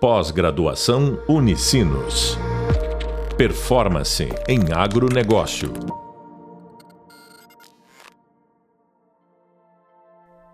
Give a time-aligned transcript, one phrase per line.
[0.00, 2.38] Pós-graduação Unicinos.
[3.36, 5.72] Performance em agronegócio.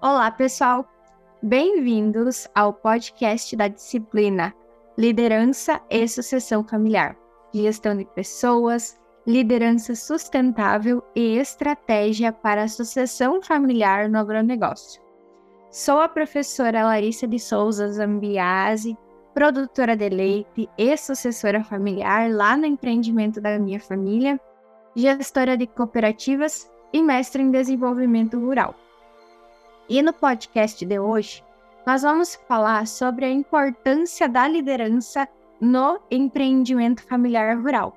[0.00, 0.88] Olá, pessoal.
[1.42, 4.54] Bem-vindos ao podcast da disciplina
[4.96, 7.14] Liderança e Sucessão Familiar,
[7.52, 15.02] Gestão de Pessoas, Liderança Sustentável e Estratégia para a Sucessão Familiar no Agronegócio.
[15.70, 18.96] Sou a professora Larissa de Souza Zambiase,
[19.34, 24.40] produtora de leite e sucessora familiar lá no empreendimento da minha família,
[24.94, 28.76] gestora de cooperativas e mestre em desenvolvimento rural.
[29.88, 31.42] E no podcast de hoje,
[31.84, 35.28] nós vamos falar sobre a importância da liderança
[35.60, 37.94] no empreendimento familiar rural.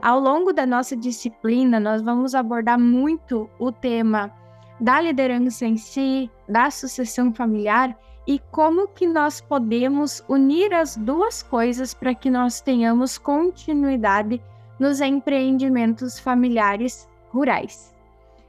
[0.00, 4.32] Ao longo da nossa disciplina, nós vamos abordar muito o tema
[4.80, 11.42] da liderança em si, da sucessão familiar e como que nós podemos unir as duas
[11.42, 14.42] coisas para que nós tenhamos continuidade
[14.78, 17.94] nos empreendimentos familiares rurais.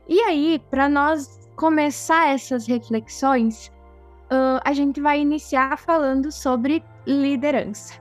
[0.07, 3.71] E aí, para nós começar essas reflexões,
[4.31, 7.93] uh, a gente vai iniciar falando sobre liderança.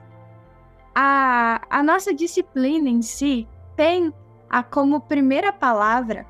[0.95, 4.11] A, a nossa disciplina em si tem
[4.49, 6.25] a, como primeira palavra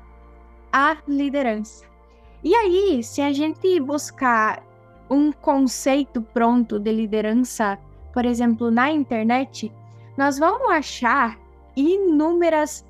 [0.70, 1.86] a liderança.
[2.44, 4.62] E aí, se a gente buscar
[5.10, 7.78] um conceito pronto de liderança,
[8.12, 9.72] por exemplo, na internet,
[10.16, 11.38] nós vamos achar
[11.76, 12.84] inúmeras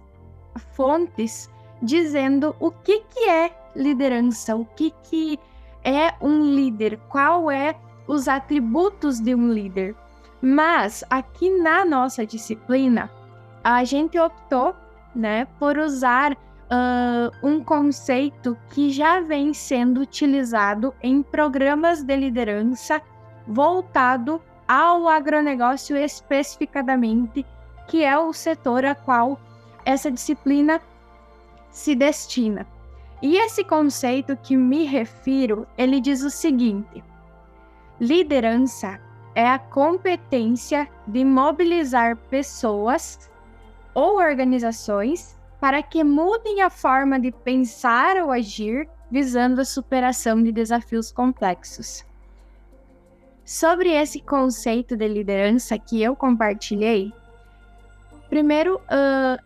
[0.72, 1.50] fontes
[1.83, 5.39] dizendo o que, que é liderança, o que, que
[5.84, 7.74] é um líder, qual é
[8.06, 9.94] os atributos de um líder.
[10.41, 13.11] Mas aqui na nossa disciplina,
[13.62, 14.74] a gente optou
[15.14, 16.36] né, por usar
[16.70, 23.00] uh, um conceito que já vem sendo utilizado em programas de liderança
[23.47, 27.44] voltado ao agronegócio especificadamente,
[27.86, 29.41] que é o setor a qual
[29.84, 30.80] essa disciplina
[31.70, 32.67] se destina.
[33.23, 37.02] E esse conceito que me refiro, ele diz o seguinte:
[37.98, 39.00] liderança
[39.35, 43.30] é a competência de mobilizar pessoas
[43.95, 50.52] ou organizações para que mudem a forma de pensar ou agir visando a superação de
[50.52, 52.05] desafios complexos.
[53.45, 57.13] Sobre esse conceito de liderança que eu compartilhei,
[58.29, 59.42] primeiro uh,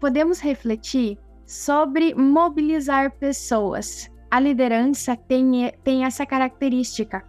[0.00, 4.10] podemos refletir sobre mobilizar pessoas.
[4.30, 7.22] A liderança tem, tem essa característica.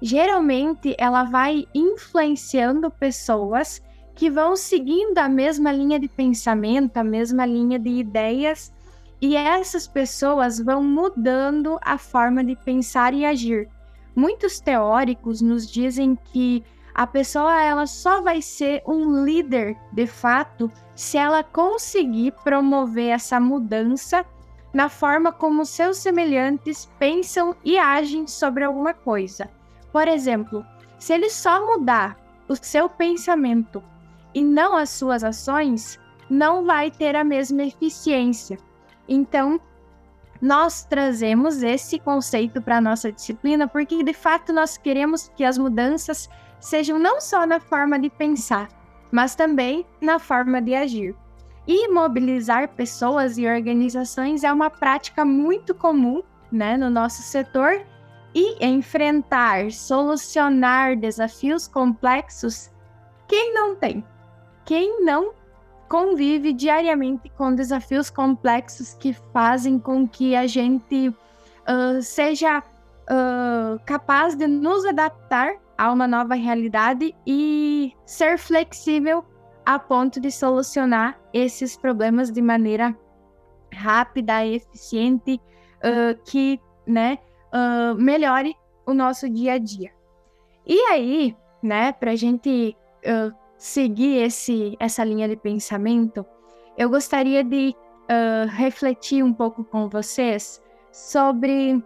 [0.00, 3.82] Geralmente, ela vai influenciando pessoas
[4.14, 8.72] que vão seguindo a mesma linha de pensamento, a mesma linha de ideias,
[9.20, 13.68] e essas pessoas vão mudando a forma de pensar e agir.
[14.14, 16.62] Muitos teóricos nos dizem que
[16.94, 23.40] a pessoa ela só vai ser um líder de fato se ela conseguir promover essa
[23.40, 24.26] mudança
[24.74, 29.48] na forma como seus semelhantes pensam e agem sobre alguma coisa.
[29.90, 30.64] Por exemplo,
[30.98, 32.18] se ele só mudar
[32.48, 33.82] o seu pensamento
[34.34, 35.98] e não as suas ações,
[36.28, 38.58] não vai ter a mesma eficiência.
[39.08, 39.60] Então,
[40.40, 45.56] nós trazemos esse conceito para a nossa disciplina porque, de fato, nós queremos que as
[45.56, 46.28] mudanças
[46.58, 48.68] sejam não só na forma de pensar,
[49.10, 51.14] mas também na forma de agir.
[51.66, 57.80] E mobilizar pessoas e organizações é uma prática muito comum né, no nosso setor
[58.34, 62.70] e enfrentar, solucionar desafios complexos,
[63.28, 64.04] quem não tem?
[64.64, 65.32] Quem não
[65.88, 74.34] convive diariamente com desafios complexos que fazem com que a gente uh, seja uh, capaz
[74.34, 79.24] de nos adaptar a uma nova realidade e ser flexível
[79.66, 82.96] a ponto de solucionar esses problemas de maneira
[83.74, 85.34] rápida e eficiente
[85.78, 87.18] uh, que né,
[87.98, 88.56] melhore
[88.86, 89.92] o nosso dia a dia.
[90.66, 96.26] E aí, né, para a gente uh, seguir esse, essa linha de pensamento,
[96.76, 97.72] eu gostaria de
[98.10, 100.60] uh, refletir um pouco com vocês
[100.90, 101.80] sobre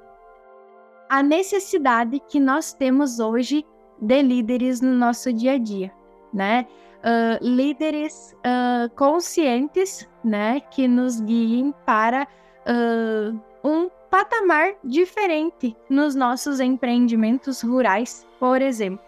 [1.07, 3.63] a necessidade que nós temos hoje
[4.01, 5.93] de líderes no nosso dia a dia,
[6.33, 6.67] né?
[7.05, 12.27] Uh, líderes uh, conscientes, né, que nos guiem para
[12.67, 19.05] uh, um patamar diferente nos nossos empreendimentos rurais, por exemplo.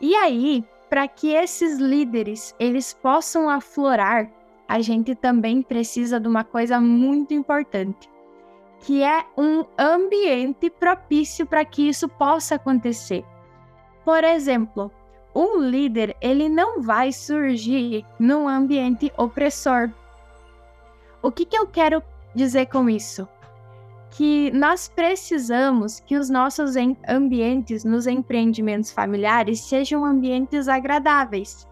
[0.00, 4.30] E aí, para que esses líderes eles possam aflorar,
[4.68, 8.10] a gente também precisa de uma coisa muito importante,
[8.80, 13.24] que é um ambiente propício para que isso possa acontecer.
[14.04, 14.92] Por exemplo,
[15.34, 19.88] um líder ele não vai surgir num ambiente opressor.
[21.22, 22.02] O que, que eu quero
[22.34, 23.26] dizer com isso?
[24.12, 26.74] Que nós precisamos que os nossos
[27.08, 31.66] ambientes nos empreendimentos familiares sejam ambientes agradáveis,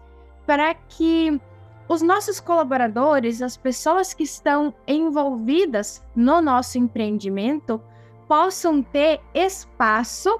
[0.45, 1.39] para que
[1.87, 7.81] os nossos colaboradores, as pessoas que estão envolvidas no nosso empreendimento,
[8.27, 10.39] possam ter espaço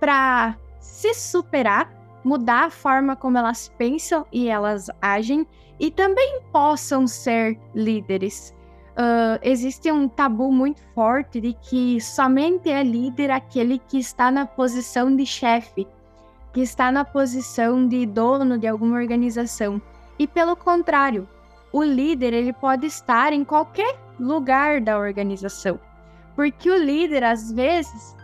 [0.00, 1.92] para se superar,
[2.24, 5.46] mudar a forma como elas pensam e elas agem
[5.78, 8.54] e também possam ser líderes.
[8.92, 14.44] Uh, existe um tabu muito forte de que somente é líder aquele que está na
[14.44, 15.86] posição de chefe,
[16.52, 19.80] que está na posição de dono de alguma organização.
[20.18, 21.26] E pelo contrário,
[21.72, 25.80] o líder ele pode estar em qualquer lugar da organização,
[26.36, 28.14] porque o líder às vezes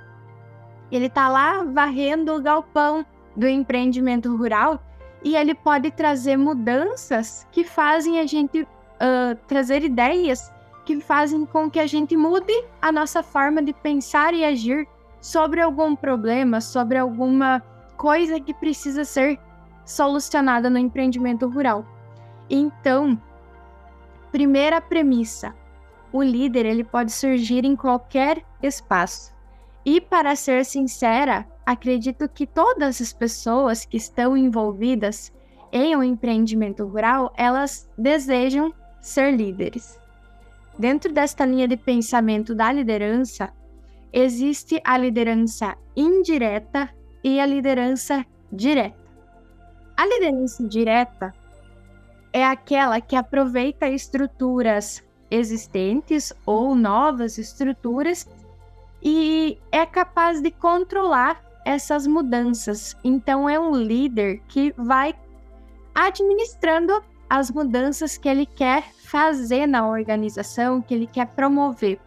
[0.93, 4.82] ele está lá varrendo o galpão do empreendimento rural
[5.25, 10.53] e ele pode trazer mudanças que fazem a gente uh, trazer ideias
[10.88, 14.88] que fazem com que a gente mude a nossa forma de pensar e agir
[15.20, 17.61] sobre algum problema, sobre alguma
[17.99, 19.38] coisa que precisa ser
[19.85, 21.85] solucionada no empreendimento rural.
[22.49, 23.20] Então,
[24.32, 25.55] primeira premissa:
[26.11, 29.35] o líder ele pode surgir em qualquer espaço.
[29.85, 35.31] E para ser sincera, acredito que todas as pessoas que estão envolvidas
[35.70, 40.00] em um empreendimento rural, elas desejam ser líderes.
[40.79, 43.53] Dentro desta linha de pensamento da liderança,
[44.13, 46.89] existe a liderança indireta
[47.25, 48.97] e a liderança direta.
[49.97, 51.35] A liderança direta
[52.33, 58.27] é aquela que aproveita estruturas existentes ou novas estruturas
[59.03, 62.97] e é capaz de controlar essas mudanças.
[63.03, 65.15] Então, é um líder que vai
[65.95, 72.01] administrando as mudanças que ele quer fazer na organização, que ele quer promover.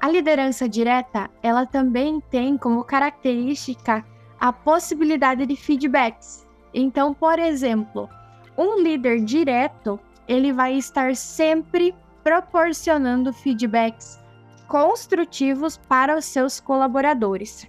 [0.00, 4.04] A liderança direta, ela também tem como característica
[4.38, 6.46] a possibilidade de feedbacks.
[6.72, 8.08] Então, por exemplo,
[8.56, 9.98] um líder direto,
[10.28, 14.20] ele vai estar sempre proporcionando feedbacks
[14.68, 17.68] construtivos para os seus colaboradores.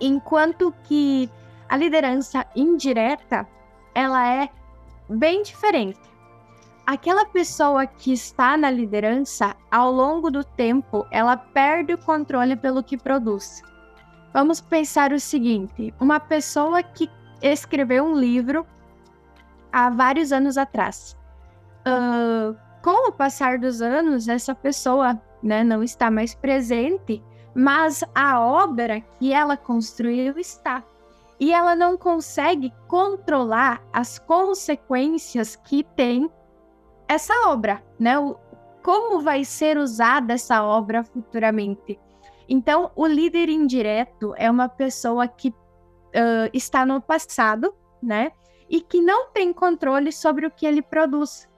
[0.00, 1.30] Enquanto que
[1.68, 3.46] a liderança indireta,
[3.94, 4.48] ela é
[5.10, 6.00] bem diferente.
[6.86, 12.82] Aquela pessoa que está na liderança, ao longo do tempo, ela perde o controle pelo
[12.82, 13.62] que produz.
[14.32, 17.08] Vamos pensar o seguinte: uma pessoa que
[17.42, 18.66] escreveu um livro
[19.72, 21.16] há vários anos atrás.
[21.86, 27.22] Uh, com o passar dos anos, essa pessoa né, não está mais presente,
[27.54, 30.82] mas a obra que ela construiu está.
[31.40, 36.30] E ela não consegue controlar as consequências que tem
[37.08, 38.18] essa obra, né?
[38.18, 38.36] O,
[38.82, 41.98] como vai ser usada essa obra futuramente.
[42.48, 48.32] Então, o líder indireto é uma pessoa que uh, está no passado, né?
[48.68, 51.48] E que não tem controle sobre o que ele produz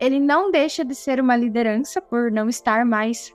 [0.00, 3.34] ele não deixa de ser uma liderança por não estar mais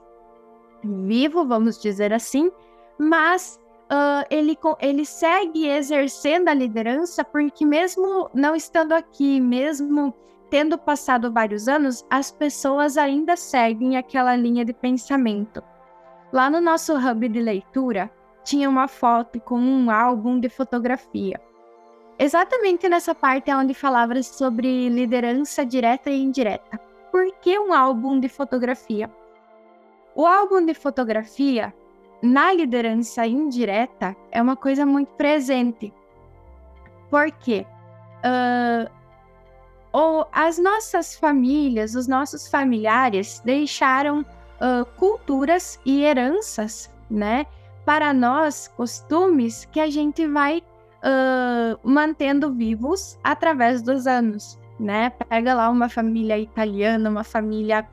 [0.82, 2.50] vivo, vamos dizer assim,
[2.98, 3.60] mas
[3.94, 10.14] uh, ele, ele segue exercendo a liderança porque, mesmo não estando aqui, mesmo
[10.50, 15.62] tendo passado vários anos, as pessoas ainda seguem aquela linha de pensamento.
[16.32, 18.10] Lá no nosso hub de leitura,
[18.44, 21.40] tinha uma foto com um álbum de fotografia.
[22.18, 26.78] Exatamente nessa parte é onde falava sobre liderança direta e indireta.
[27.10, 29.10] Por que um álbum de fotografia?
[30.14, 31.74] O álbum de fotografia,
[32.24, 35.92] na liderança indireta, é uma coisa muito presente.
[37.10, 37.66] Por quê?
[38.24, 38.90] Uh,
[39.92, 47.44] ou as nossas famílias, os nossos familiares deixaram uh, culturas e heranças, né?
[47.84, 50.62] Para nós, costumes que a gente vai
[51.04, 55.10] uh, mantendo vivos através dos anos, né?
[55.28, 57.86] Pega lá uma família italiana, uma família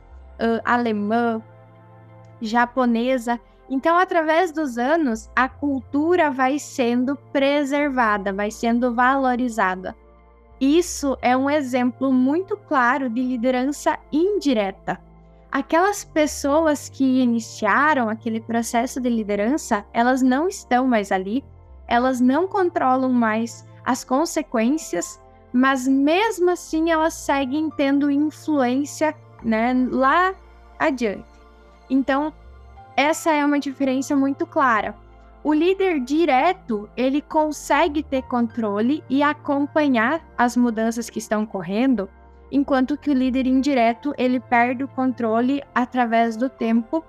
[0.65, 1.39] alemã,
[2.41, 3.39] japonesa.
[3.71, 9.95] Então, através dos anos, a cultura vai sendo preservada, vai sendo valorizada.
[10.59, 14.99] Isso é um exemplo muito claro de liderança indireta.
[15.49, 21.41] Aquelas pessoas que iniciaram aquele processo de liderança, elas não estão mais ali,
[21.87, 25.17] elas não controlam mais as consequências,
[25.53, 30.35] mas mesmo assim elas seguem tendo influência né, lá
[30.77, 31.23] adiante.
[31.89, 32.33] Então,
[32.95, 34.95] essa é uma diferença muito clara.
[35.43, 42.07] O líder direto, ele consegue ter controle e acompanhar as mudanças que estão ocorrendo,
[42.51, 47.03] enquanto que o líder indireto, ele perde o controle através do tempo,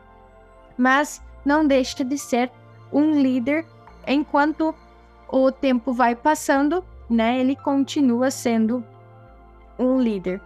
[0.79, 2.51] mas não deixa de ser
[2.91, 3.67] um líder
[4.07, 4.75] enquanto
[5.29, 7.39] o tempo vai passando, né?
[7.39, 8.85] Ele continua sendo
[9.79, 10.41] um líder.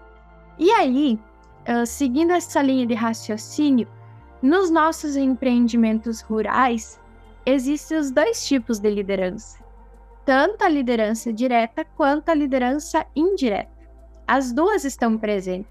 [0.59, 1.21] E aí,
[1.69, 3.87] uh, seguindo essa linha de raciocínio,
[4.46, 7.00] nos nossos empreendimentos rurais,
[7.44, 9.58] existem os dois tipos de liderança,
[10.24, 13.72] tanto a liderança direta quanto a liderança indireta.
[14.24, 15.70] As duas estão presentes.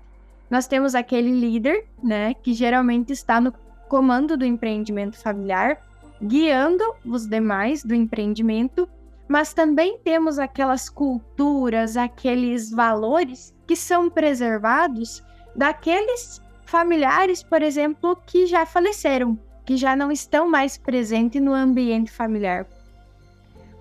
[0.50, 3.54] Nós temos aquele líder, né, que geralmente está no
[3.88, 5.82] comando do empreendimento familiar,
[6.22, 8.90] guiando os demais do empreendimento,
[9.26, 15.24] mas também temos aquelas culturas, aqueles valores que são preservados
[15.56, 16.42] daqueles
[16.76, 22.68] familiares, por exemplo, que já faleceram, que já não estão mais presentes no ambiente familiar.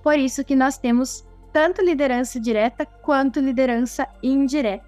[0.00, 4.86] Por isso que nós temos tanto liderança direta quanto liderança indireta.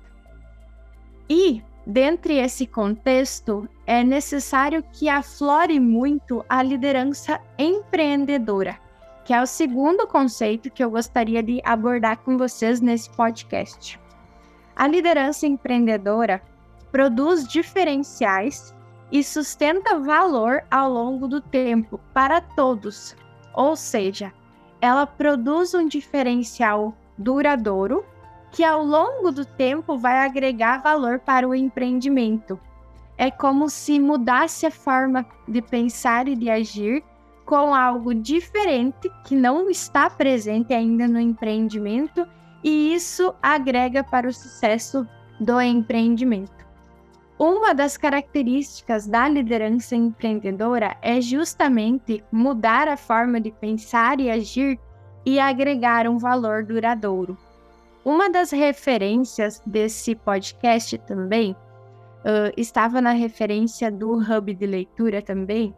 [1.28, 8.78] E, dentre esse contexto, é necessário que aflore muito a liderança empreendedora,
[9.24, 13.98] que é o segundo conceito que eu gostaria de abordar com vocês nesse podcast.
[14.76, 16.40] A liderança empreendedora
[16.96, 18.74] produz diferenciais
[19.12, 23.14] e sustenta valor ao longo do tempo para todos.
[23.54, 24.32] Ou seja,
[24.80, 28.02] ela produz um diferencial duradouro
[28.50, 32.58] que ao longo do tempo vai agregar valor para o empreendimento.
[33.18, 37.04] É como se mudasse a forma de pensar e de agir
[37.44, 42.26] com algo diferente que não está presente ainda no empreendimento,
[42.64, 45.06] e isso agrega para o sucesso
[45.38, 46.65] do empreendimento.
[47.38, 54.80] Uma das características da liderança empreendedora é justamente mudar a forma de pensar e agir
[55.24, 57.36] e agregar um valor duradouro.
[58.02, 65.74] Uma das referências desse podcast também uh, estava na referência do Hub de Leitura também,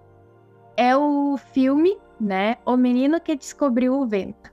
[0.77, 2.57] é o filme, né?
[2.65, 4.53] O Menino que Descobriu o Vento.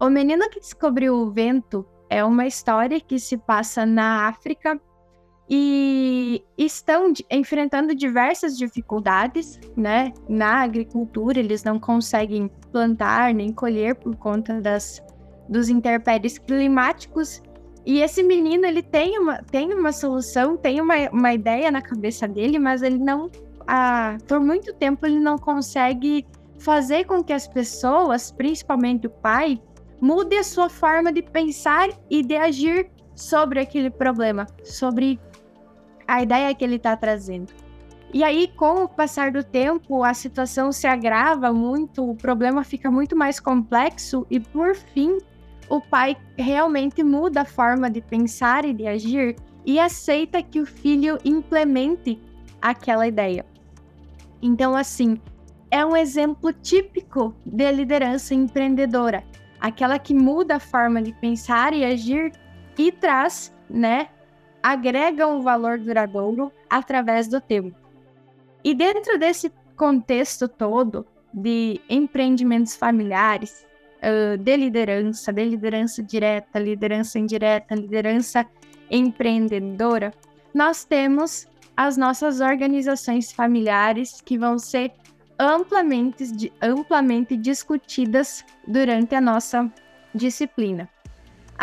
[0.00, 4.80] O Menino que Descobriu o Vento é uma história que se passa na África
[5.48, 10.12] e estão enfrentando diversas dificuldades, né?
[10.28, 15.02] Na agricultura, eles não conseguem plantar nem colher por conta das,
[15.48, 17.42] dos intempéries climáticos.
[17.84, 22.28] E esse menino, ele tem uma, tem uma solução, tem uma, uma ideia na cabeça
[22.28, 23.30] dele, mas ele não,
[23.66, 26.24] ah, por muito tempo, ele não consegue
[26.58, 29.60] fazer com que as pessoas, principalmente o pai,
[30.00, 35.18] mude a sua forma de pensar e de agir sobre aquele problema, sobre
[36.12, 37.54] a ideia que ele está trazendo.
[38.12, 42.90] E aí, com o passar do tempo, a situação se agrava muito, o problema fica
[42.90, 45.16] muito mais complexo e, por fim,
[45.70, 50.66] o pai realmente muda a forma de pensar e de agir e aceita que o
[50.66, 52.20] filho implemente
[52.60, 53.46] aquela ideia.
[54.42, 55.18] Então, assim,
[55.70, 59.24] é um exemplo típico de liderança empreendedora,
[59.58, 62.32] aquela que muda a forma de pensar e agir
[62.76, 64.08] e traz, né,
[64.62, 67.76] agrega um valor duradouro através do tempo.
[68.62, 71.04] E dentro desse contexto todo
[71.34, 73.66] de empreendimentos familiares,
[74.40, 78.46] de liderança, de liderança direta, liderança indireta, liderança
[78.90, 80.12] empreendedora,
[80.52, 84.92] nós temos as nossas organizações familiares que vão ser
[85.38, 89.72] amplamente, amplamente discutidas durante a nossa
[90.14, 90.88] disciplina.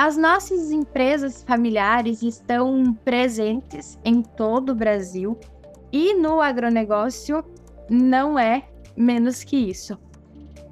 [0.02, 5.38] As nossas empresas familiares estão presentes em todo o Brasil
[5.92, 7.44] e no agronegócio
[7.90, 8.64] não é
[8.96, 10.00] menos que isso.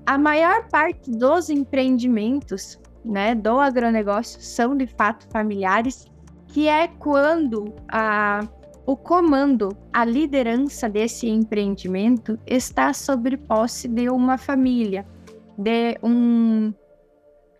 [0.05, 6.05] A maior parte dos empreendimentos né, do agronegócio são de fato familiares,
[6.47, 8.47] que é quando a,
[8.85, 15.05] o comando, a liderança desse empreendimento está sob posse de uma família,
[15.57, 16.71] de um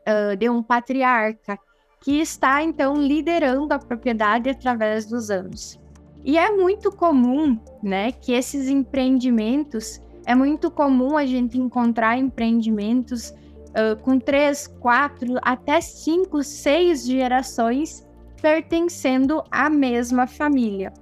[0.07, 1.59] uh, de um patriarca
[2.01, 5.79] que está então liderando a propriedade através dos anos.
[6.23, 13.29] E é muito comum, né, que esses empreendimentos é muito comum a gente encontrar empreendimentos
[13.29, 18.05] uh, com três, quatro, até cinco, seis gerações
[18.41, 20.93] pertencendo à mesma família.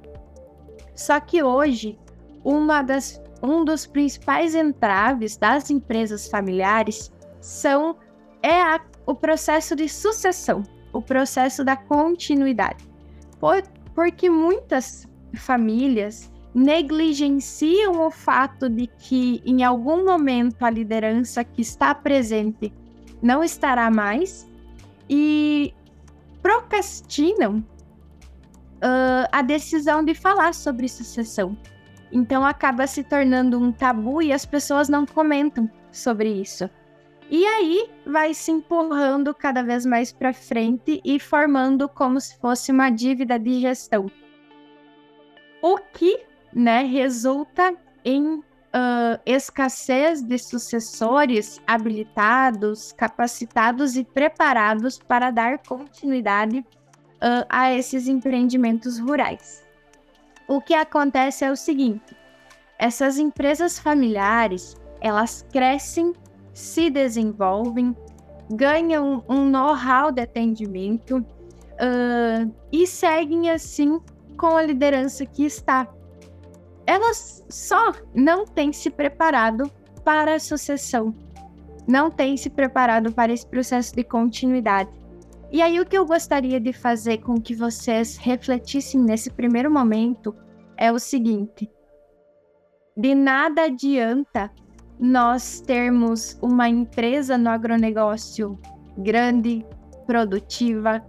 [0.96, 2.00] Só que hoje,
[2.44, 7.98] uma das, um dos principais entraves das empresas familiares são
[8.42, 12.84] é a o processo de sucessão, o processo da continuidade.
[13.40, 13.62] Por,
[13.94, 21.94] porque muitas famílias negligenciam o fato de que em algum momento a liderança que está
[21.94, 22.72] presente
[23.22, 24.48] não estará mais
[25.10, 25.74] e
[26.42, 27.58] procrastinam
[28.76, 31.58] uh, a decisão de falar sobre sucessão.
[32.12, 36.70] Então acaba se tornando um tabu e as pessoas não comentam sobre isso.
[37.30, 42.72] E aí vai se empurrando cada vez mais para frente e formando como se fosse
[42.72, 44.06] uma dívida de gestão.
[45.62, 46.20] O que
[46.54, 48.36] né, resulta em
[48.76, 59.00] uh, escassez de sucessores habilitados, capacitados e preparados para dar continuidade uh, a esses empreendimentos
[59.00, 59.66] rurais.
[60.48, 62.16] O que acontece é o seguinte:
[62.78, 66.14] essas empresas familiares elas crescem
[66.56, 67.94] se desenvolvem,
[68.50, 74.00] ganham um know-how de atendimento uh, e seguem assim
[74.38, 75.86] com a liderança que está.
[76.88, 79.70] Elas só não têm se preparado
[80.06, 81.14] para a sucessão,
[81.86, 84.90] não têm se preparado para esse processo de continuidade.
[85.52, 90.34] E aí, o que eu gostaria de fazer com que vocês refletissem nesse primeiro momento
[90.78, 91.70] é o seguinte:
[92.96, 94.52] de nada adianta
[95.00, 98.58] nós termos uma empresa no agronegócio
[98.98, 99.66] grande,
[100.06, 101.04] produtiva,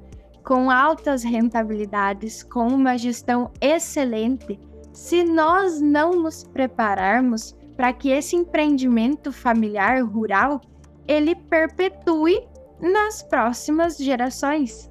[0.44, 4.58] com altas rentabilidades, com uma gestão excelente,
[4.92, 10.60] se nós não nos prepararmos para que esse empreendimento familiar rural
[11.06, 12.46] ele perpetue
[12.80, 14.90] nas próximas gerações.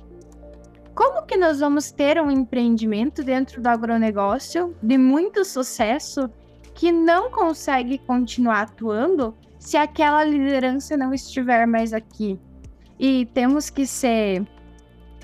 [0.94, 6.30] Como que nós vamos ter um empreendimento dentro do agronegócio de muito sucesso
[6.75, 12.39] que não consegue continuar atuando se aquela liderança não estiver mais aqui.
[13.00, 14.46] E temos que ser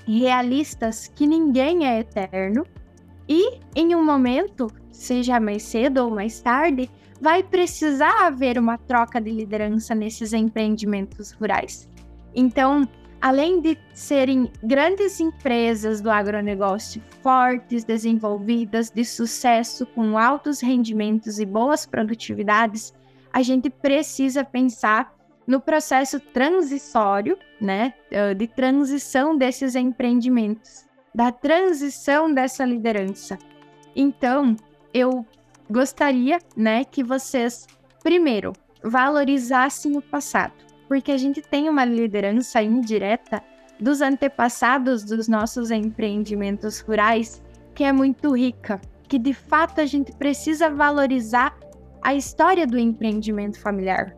[0.08, 2.66] realistas que ninguém é eterno
[3.30, 6.90] e em um momento, seja mais cedo ou mais tarde,
[7.22, 11.88] vai precisar haver uma troca de liderança nesses empreendimentos rurais.
[12.34, 12.88] Então,
[13.22, 21.46] além de serem grandes empresas do agronegócio fortes, desenvolvidas, de sucesso, com altos rendimentos e
[21.46, 22.92] boas produtividades,
[23.32, 32.34] a gente precisa pensar no processo transitório, né, eh, de transição desses empreendimentos, da transição
[32.34, 33.38] dessa liderança.
[33.96, 34.56] Então,
[34.94, 35.26] eu
[35.70, 37.68] gostaria, né, que vocês
[38.04, 38.54] primeiro
[38.84, 43.42] valorizassem o passado porque a gente tem uma liderança indireta
[43.80, 47.42] dos antepassados dos nossos empreendimentos rurais
[47.74, 51.58] que é muito rica, que de fato a gente precisa valorizar
[52.02, 54.18] a história do empreendimento familiar,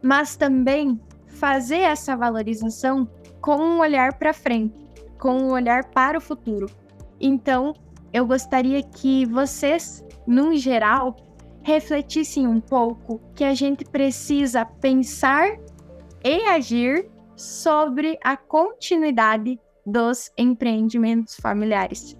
[0.00, 4.78] mas também fazer essa valorização com um olhar para frente,
[5.18, 6.70] com um olhar para o futuro.
[7.20, 7.74] Então,
[8.12, 11.16] eu gostaria que vocês, num geral,
[11.62, 15.58] refletissem um pouco que a gente precisa pensar
[16.24, 22.16] e agir sobre a continuidade dos empreendimentos familiares.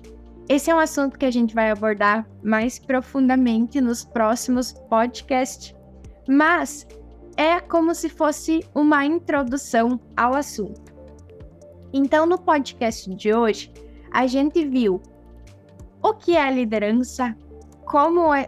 [0.49, 5.75] Esse é um assunto que a gente vai abordar mais profundamente nos próximos podcasts,
[6.29, 6.87] mas
[7.37, 10.93] é como se fosse uma introdução ao assunto.
[11.93, 13.73] Então, no podcast de hoje,
[14.11, 15.01] a gente viu
[16.03, 17.37] o que é liderança,
[17.85, 18.47] como é,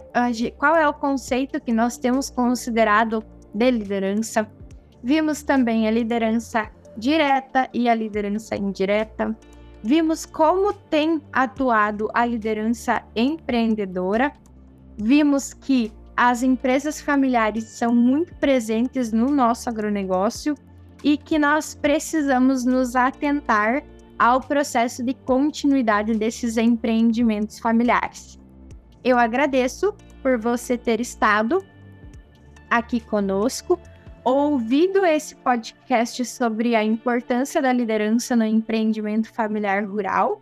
[0.59, 3.23] qual é o conceito que nós temos considerado
[3.55, 4.51] de liderança,
[5.03, 9.37] Vimos também a liderança direta e a liderança indireta.
[9.83, 14.33] Vimos como tem atuado a liderança empreendedora.
[14.97, 20.55] Vimos que as empresas familiares são muito presentes no nosso agronegócio
[21.03, 23.83] e que nós precisamos nos atentar
[24.19, 28.39] ao processo de continuidade desses empreendimentos familiares.
[29.03, 31.65] Eu agradeço por você ter estado
[32.71, 33.81] aqui conosco
[34.25, 40.41] ouvido esse podcast sobre a importância da liderança no empreendimento familiar rural,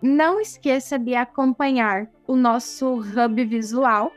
[0.00, 4.12] não esqueça de acompanhar o nosso hub visual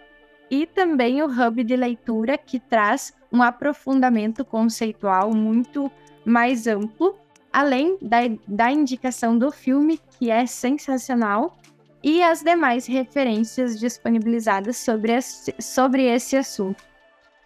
[0.49, 5.91] e também o hub de leitura, que traz um aprofundamento conceitual muito
[6.25, 7.15] mais amplo,
[7.51, 11.57] além da, da indicação do filme, que é sensacional,
[12.01, 16.83] e as demais referências disponibilizadas sobre esse, sobre esse assunto.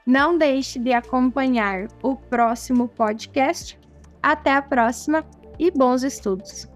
[0.06, 3.80] Não deixe de acompanhar o próximo podcast.
[4.22, 5.26] Até a próxima
[5.58, 6.68] e bons estudos.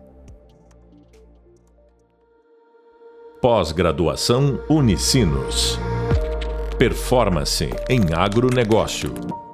[3.41, 5.77] Pós-graduação Unicinos.
[6.79, 9.44] Performance em agronegócio.